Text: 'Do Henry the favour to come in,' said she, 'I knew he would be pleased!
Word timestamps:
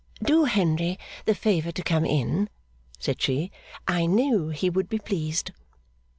'Do 0.23 0.45
Henry 0.45 0.97
the 1.25 1.35
favour 1.35 1.71
to 1.71 1.83
come 1.83 2.03
in,' 2.05 2.49
said 2.97 3.21
she, 3.21 3.51
'I 3.87 4.07
knew 4.07 4.49
he 4.49 4.67
would 4.67 4.89
be 4.89 4.97
pleased! 4.97 5.51